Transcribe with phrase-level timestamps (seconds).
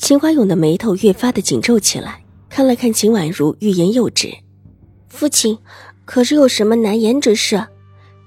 [0.00, 4.34] 秦怀勇的眉头越发的紧皱起来，看了看秦婉如，欲言又止。
[5.08, 5.58] 父亲，
[6.06, 7.62] 可是有什么难言之事？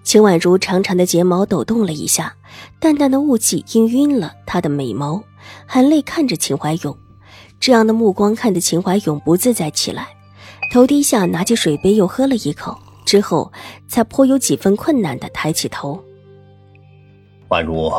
[0.03, 2.35] 秦婉如长长的睫毛抖动了一下，
[2.79, 5.23] 淡淡的雾气氤氲了她的美眸，
[5.65, 6.95] 含泪看着秦怀勇。
[7.59, 10.09] 这样的目光看得秦怀勇不自在起来，
[10.71, 13.51] 头低下，拿起水杯又喝了一口，之后
[13.87, 15.99] 才颇有几分困难的抬起头。
[17.47, 17.91] 婉如，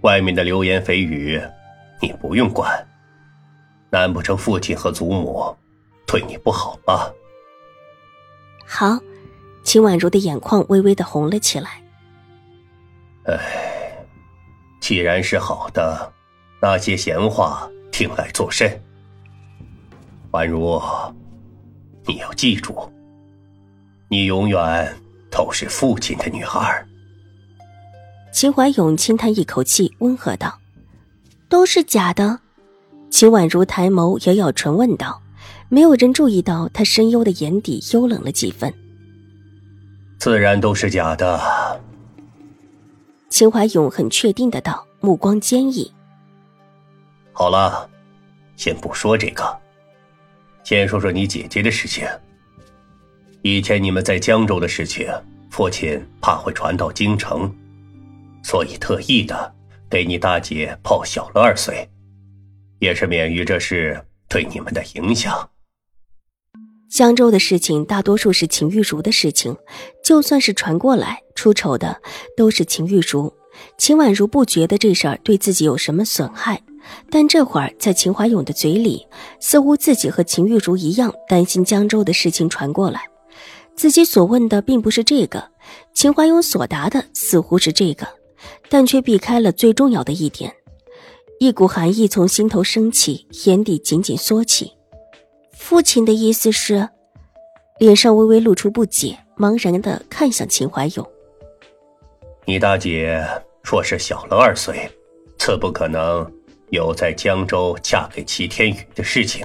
[0.00, 1.40] 外面的流言蜚语。
[2.00, 2.86] 你不用管，
[3.90, 5.54] 难不成父亲和祖母
[6.06, 7.10] 对你不好吗？
[8.66, 8.98] 好，
[9.64, 11.82] 秦婉如的眼眶微微的红了起来。
[13.24, 13.92] 哎，
[14.80, 16.12] 既然是好的，
[16.60, 18.80] 那些闲话听来作甚？
[20.30, 20.80] 婉如，
[22.06, 22.90] 你要记住，
[24.08, 24.96] 你永远
[25.30, 26.86] 都是父亲的女儿。
[28.32, 30.56] 秦怀勇轻叹一口气，温和道。
[31.50, 32.38] 都是假的，
[33.10, 35.20] 秦婉如抬眸咬咬唇问道。
[35.68, 38.72] 没有人注意到他深幽的眼底幽冷了几分。
[40.18, 41.80] 自然都是假的。
[43.28, 45.92] 秦怀勇很确定的道，目光坚毅。
[47.32, 47.88] 好了，
[48.56, 49.44] 先不说这个，
[50.64, 52.06] 先说说你姐姐的事情。
[53.42, 55.08] 以前你们在江州的事情，
[55.50, 57.52] 父亲怕会传到京城，
[58.42, 59.54] 所以特意的。
[59.90, 61.88] 给你大姐泡小了二岁，
[62.78, 65.50] 也是免于这事对你们的影响。
[66.88, 69.56] 江州的事情大多数是秦玉茹的事情，
[70.04, 72.00] 就算是传过来，出丑的
[72.36, 73.32] 都是秦玉茹。
[73.76, 76.62] 秦婉如不觉得这事儿对自己有什么损害，
[77.10, 79.06] 但这会儿在秦怀勇的嘴里，
[79.40, 83.02] 似乎自己和秦玉茹一样担心江州的事情传过来。
[83.76, 85.50] 自己所问的并不是这个，
[85.94, 88.06] 秦怀勇所答的似乎是这个。
[88.68, 90.54] 但却避开了最重要的一点，
[91.38, 94.72] 一股寒意从心头升起，眼底紧紧缩起。
[95.52, 96.88] 父亲的意思是，
[97.78, 101.06] 脸上微微露出不解，茫然的看向秦怀勇。
[102.44, 103.24] 你大姐
[103.62, 104.90] 若是小了二岁，
[105.38, 106.30] 自不可能
[106.70, 109.44] 有在江州嫁给齐天宇的事情；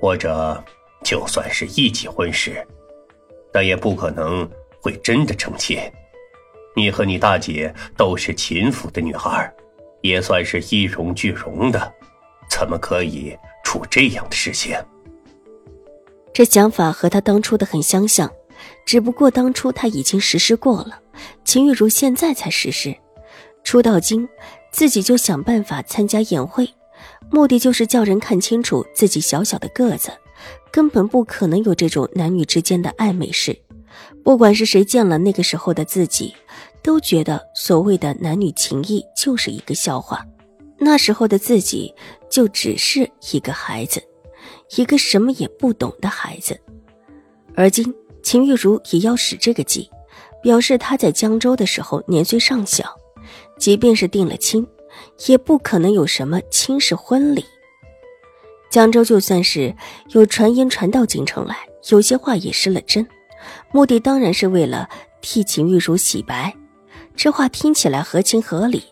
[0.00, 0.62] 或者，
[1.02, 2.64] 就算是一起婚事，
[3.52, 4.48] 但也不可能
[4.80, 5.78] 会真的成亲。
[6.74, 9.52] 你和你大姐都是秦府的女孩，
[10.00, 11.92] 也算是一荣俱荣的，
[12.48, 14.76] 怎么可以出这样的事情？
[16.32, 18.32] 这想法和他当初的很相像，
[18.86, 20.98] 只不过当初他已经实施过了，
[21.44, 22.96] 秦玉茹现在才实施。
[23.62, 24.26] 初到京，
[24.70, 26.68] 自己就想办法参加宴会，
[27.30, 30.10] 目的就是叫人看清楚自己小小的个子，
[30.70, 33.56] 根本不可能有这种男女之间的暧昧事。
[34.24, 36.34] 不管是谁见了那个时候的自己，
[36.82, 40.24] 都觉得所谓的男女情谊就是一个笑话。
[40.78, 41.94] 那时候的自己
[42.28, 44.02] 就只是一个孩子，
[44.76, 46.58] 一个什么也不懂的孩子。
[47.54, 49.88] 而今秦玉茹也要使这个计，
[50.42, 52.84] 表示她在江州的时候年岁尚小，
[53.58, 54.66] 即便是定了亲，
[55.26, 57.44] 也不可能有什么亲事婚礼。
[58.70, 59.72] 江州就算是
[60.08, 61.56] 有传言传到京城来，
[61.90, 63.06] 有些话也失了真。
[63.70, 64.88] 目的当然是为了
[65.20, 66.54] 替秦玉茹洗白，
[67.16, 68.84] 这话听起来合情合理。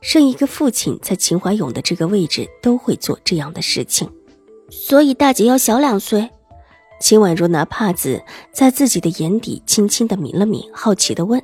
[0.00, 4.10] 任一个父亲在秦怀勇的这个位置都会做这样的事情，
[4.70, 6.30] 所以大姐要小两岁。
[6.98, 8.22] 秦婉如拿帕子
[8.52, 11.42] 在自己的眼底轻轻的抿了抿，好奇的问：“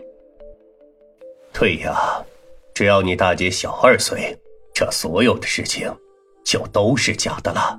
[1.53, 2.25] 对呀，
[2.73, 4.39] 只要你大姐小二岁，
[4.73, 5.95] 这所有的事情
[6.43, 7.79] 就都是假的了。”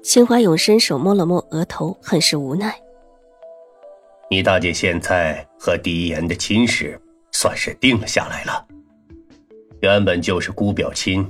[0.00, 2.80] 秦怀勇伸手摸了摸额头，很是无奈。
[4.30, 7.00] 你大姐现在和狄言的亲事
[7.32, 8.66] 算是定了下来了，
[9.80, 11.26] 原本就是姑表亲，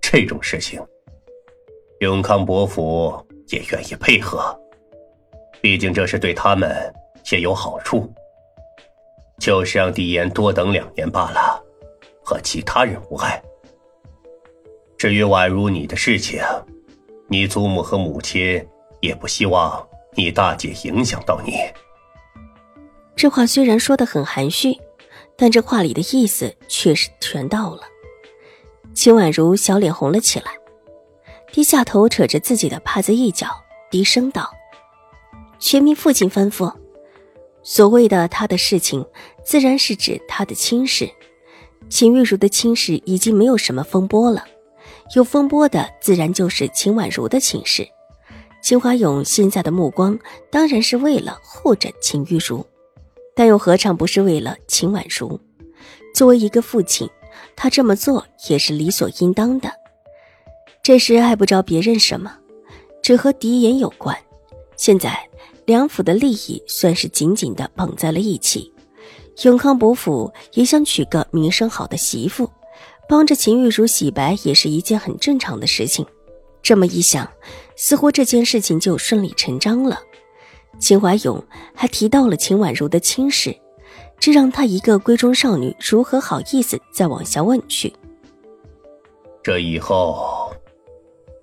[0.00, 0.80] 这种事情，
[2.00, 3.14] 永康伯府
[3.48, 4.58] 也愿意配合，
[5.60, 6.70] 毕竟这是对他们
[7.30, 8.10] 也有好处。
[9.38, 11.62] 就是让狄言多等两年罢了，
[12.22, 13.42] 和其他人无碍。
[14.98, 16.42] 至于宛如你的事情，
[17.26, 18.62] 你祖母和母亲
[19.00, 21.52] 也不希望你大姐影响到你。
[23.20, 24.80] 这话虽然说的很含蓄，
[25.36, 27.82] 但这话里的意思却是全到了。
[28.94, 30.46] 秦婉如小脸红了起来，
[31.52, 33.46] 低下头扯着自己的帕子一角，
[33.90, 34.50] 低声道
[35.60, 36.74] ：“全凭父亲吩咐。
[37.62, 39.04] 所谓的他的事情，
[39.44, 41.06] 自然是指他的亲事。
[41.90, 44.46] 秦玉茹的亲事已经没有什么风波了，
[45.14, 47.86] 有风波的自然就是秦婉如的亲事。
[48.62, 50.18] 秦华勇现在的目光
[50.50, 52.64] 当然是为了护着秦玉茹，
[53.40, 55.40] 但又何尝不是为了秦婉如？
[56.14, 57.08] 作为一个父亲。”
[57.56, 59.72] 他这么做也是理所应当的。
[60.82, 62.36] 这事碍不着别人什么，
[63.02, 64.14] 只和狄言有关。
[64.76, 65.18] 现在
[65.64, 68.70] 两府的利益算是紧紧的绑在了一起。
[69.44, 72.50] 永康伯府也想娶个名声好的媳妇，
[73.08, 76.04] 帮着秦玉茹洗白也是一件很正常的事情。
[76.62, 77.26] 这么一想，
[77.74, 79.98] 似乎这件事情就顺理成章了。
[80.78, 81.42] 秦怀勇
[81.74, 83.54] 还提到了秦婉如的亲事。
[84.18, 87.90] 这让他一个闺中少女如何好意思再往下问去？
[89.42, 90.54] 这以后，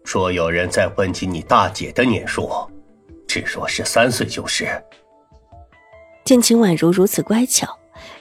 [0.04, 2.52] 若有人再问起你大姐的年数，
[3.28, 4.68] 只说十三岁就是。
[6.24, 7.68] 见秦婉如如此乖巧，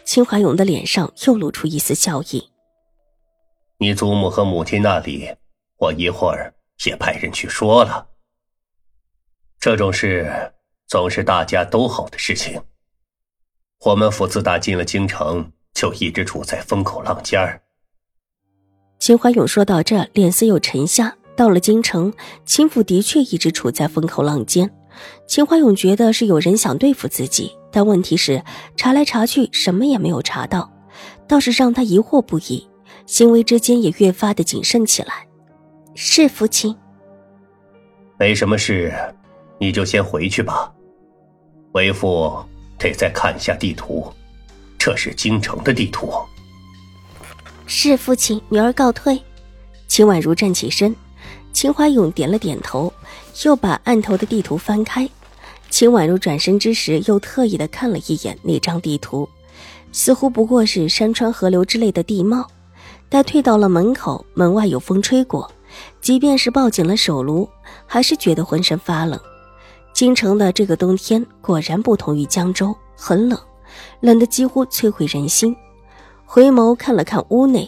[0.04, 2.50] 秦怀勇的脸上又露出一丝笑意。
[3.76, 5.28] 你祖母和母亲那里，
[5.76, 6.54] 我一会儿
[6.86, 8.06] 也派人去说了。
[9.60, 10.50] 这种事
[10.86, 12.60] 总是大家都好的事情。
[13.84, 17.60] 我们府自打进了京城，就一直处在风口浪尖儿。
[18.98, 21.16] 秦怀勇说到这，脸色又沉下。
[21.36, 22.14] 到了京城，
[22.46, 24.70] 秦府的确一直处在风口浪尖。
[25.26, 28.42] 秦怀勇觉得是有人想对付自己，但问题是
[28.74, 30.72] 查来查去，什么也没有查到，
[31.28, 32.66] 倒是让他疑惑不已，
[33.04, 35.26] 行为之间也越发的谨慎起来。
[35.94, 36.74] 是父亲，
[38.18, 38.94] 没什么事，
[39.60, 40.72] 你就先回去吧，
[41.76, 42.42] 为父。
[42.78, 44.12] 得再看一下地图，
[44.78, 46.12] 这是京城的地图。
[47.66, 49.18] 是父亲，女儿告退。
[49.88, 50.94] 秦婉如站起身，
[51.54, 52.92] 秦怀勇点了点头，
[53.44, 55.08] 又把案头的地图翻开。
[55.70, 59.26] 秦婉如转身之时，又特意的看了一眼那张地图，
[59.90, 62.46] 似乎不过是山川河流之类的地貌。
[63.08, 65.50] 待退到了门口，门外有风吹过，
[66.02, 67.48] 即便是抱紧了手炉，
[67.86, 69.18] 还是觉得浑身发冷。
[69.96, 73.40] 京城的这个冬天果然不同于江州，很冷，
[74.00, 75.56] 冷得几乎摧毁人心。
[76.26, 77.66] 回眸看了看屋内，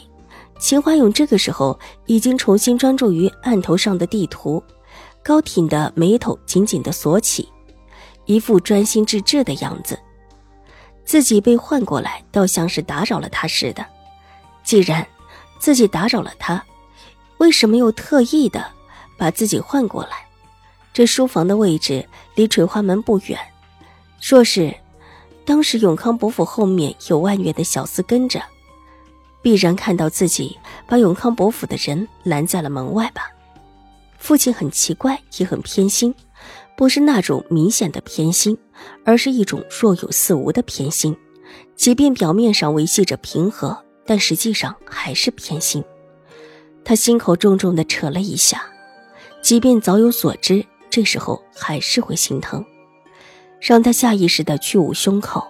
[0.58, 4.62] 秦华勇这个时候已经重新专注于案头上的地图，
[5.24, 7.48] 高挺的眉头紧紧的锁起，
[8.26, 9.98] 一副专心致志的样子。
[11.06, 13.82] 自己被唤过来，倒像是打扰了他似的。
[14.62, 15.06] 既然
[15.58, 16.62] 自己打扰了他，
[17.38, 18.62] 为什么又特意的
[19.16, 20.27] 把自己唤过来？
[20.98, 22.04] 这书房的位置
[22.34, 23.38] 离垂花门不远，
[24.20, 24.74] 若是
[25.44, 28.42] 当时永康伯府后面有万月的小厮跟着，
[29.40, 30.58] 必然看到自己
[30.88, 33.30] 把永康伯府的人拦在了门外吧。
[34.18, 36.12] 父亲很奇怪，也很偏心，
[36.76, 38.58] 不是那种明显的偏心，
[39.04, 41.16] 而是一种若有似无的偏心。
[41.76, 45.84] 即便表面上维系着平和，但实际上还是偏心。
[46.84, 48.64] 他心口重重的扯了一下，
[49.40, 50.66] 即便早有所知。
[50.90, 52.64] 这时候还是会心疼，
[53.60, 55.46] 让他下意识的去捂胸口。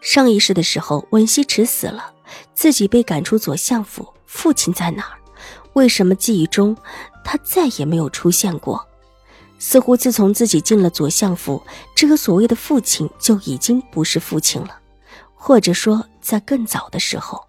[0.00, 2.12] 上意识的时候，文西池死了，
[2.54, 5.18] 自己被赶出左相府，父亲在哪儿？
[5.72, 6.76] 为什么记忆中
[7.24, 8.86] 他再也没有出现过？
[9.58, 11.62] 似乎自从自己进了左相府，
[11.96, 14.78] 这个所谓的父亲就已经不是父亲了，
[15.34, 17.42] 或者说在更早的时候。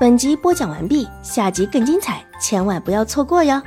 [0.00, 3.62] 本集播讲完毕，下集更精彩，千万不要错过哟！